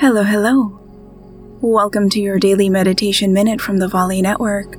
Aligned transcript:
Hello, 0.00 0.22
hello. 0.22 0.78
Welcome 1.60 2.08
to 2.10 2.20
your 2.20 2.38
daily 2.38 2.68
meditation 2.68 3.32
minute 3.32 3.60
from 3.60 3.78
the 3.78 3.88
Volley 3.88 4.22
Network. 4.22 4.76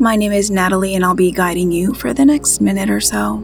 My 0.00 0.16
name 0.16 0.32
is 0.32 0.50
Natalie, 0.50 0.96
and 0.96 1.04
I'll 1.04 1.14
be 1.14 1.30
guiding 1.30 1.70
you 1.70 1.94
for 1.94 2.12
the 2.12 2.24
next 2.24 2.60
minute 2.60 2.90
or 2.90 3.00
so. 3.00 3.40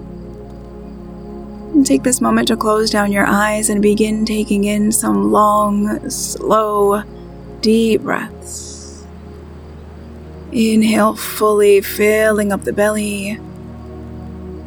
Take 1.85 2.03
this 2.03 2.21
moment 2.21 2.49
to 2.49 2.57
close 2.57 2.91
down 2.91 3.13
your 3.13 3.27
eyes 3.29 3.71
and 3.71 3.81
begin 3.81 4.25
taking 4.25 4.65
in 4.65 4.91
some 4.91 5.31
long, 5.31 6.11
slow, 6.11 7.05
deep 7.61 8.01
breaths. 8.01 9.07
Inhale 10.51 11.15
fully, 11.15 11.81
filling 11.81 12.51
up 12.51 12.63
the 12.63 12.73
belly, 12.73 13.39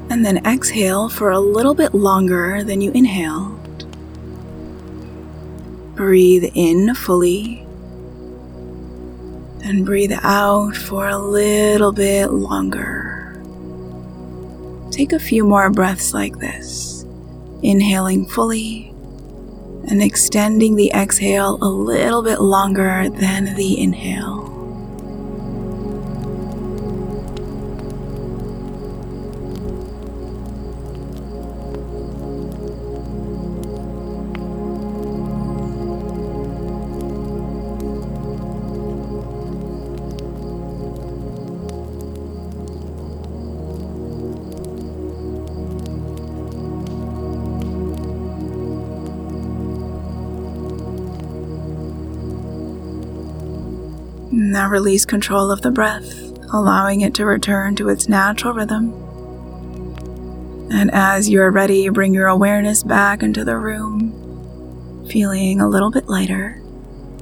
and 0.09 0.25
then 0.25 0.45
exhale 0.45 1.09
for 1.09 1.31
a 1.31 1.39
little 1.41 1.75
bit 1.75 1.93
longer 1.93 2.63
than 2.63 2.79
you 2.79 2.91
inhaled. 2.93 3.64
Breathe 5.95 6.51
in 6.53 6.93
fully 6.93 7.65
and 9.63 9.85
breathe 9.85 10.11
out 10.21 10.75
for 10.75 11.07
a 11.07 11.17
little 11.17 11.93
bit 11.93 12.27
longer. 12.27 13.41
Take 14.91 15.13
a 15.13 15.19
few 15.19 15.45
more 15.45 15.69
breaths 15.69 16.13
like 16.13 16.37
this, 16.39 17.05
inhaling 17.63 18.25
fully 18.27 18.93
and 19.87 20.03
extending 20.03 20.75
the 20.75 20.91
exhale 20.93 21.57
a 21.61 21.69
little 21.69 22.21
bit 22.21 22.41
longer 22.41 23.09
than 23.09 23.55
the 23.55 23.79
inhale. 23.79 24.54
Now 54.35 54.67
release 54.67 55.05
control 55.05 55.49
of 55.49 55.61
the 55.61 55.71
breath, 55.71 56.13
allowing 56.51 56.99
it 56.99 57.13
to 57.13 57.25
return 57.25 57.77
to 57.77 57.87
its 57.87 58.09
natural 58.09 58.53
rhythm. 58.53 58.91
And 60.69 60.91
as 60.91 61.29
you 61.29 61.39
are 61.39 61.51
ready, 61.51 61.87
bring 61.87 62.13
your 62.13 62.27
awareness 62.27 62.83
back 62.83 63.23
into 63.23 63.45
the 63.45 63.55
room, 63.55 65.07
feeling 65.09 65.61
a 65.61 65.69
little 65.69 65.89
bit 65.89 66.09
lighter 66.09 66.61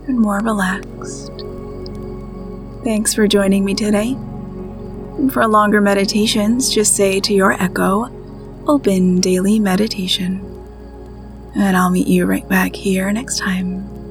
and 0.07 0.19
more 0.19 0.39
relaxed. 0.39 1.31
Thanks 2.83 3.13
for 3.13 3.27
joining 3.27 3.63
me 3.63 3.75
today. 3.75 4.15
For 5.31 5.45
longer 5.45 5.81
meditations, 5.81 6.73
just 6.73 6.95
say 6.95 7.19
to 7.19 7.33
your 7.33 7.53
echo, 7.61 8.09
Open 8.67 9.21
Daily 9.21 9.59
Meditation. 9.59 10.41
And 11.55 11.77
I'll 11.77 11.91
meet 11.91 12.07
you 12.07 12.25
right 12.25 12.49
back 12.49 12.75
here 12.75 13.11
next 13.11 13.37
time. 13.37 14.02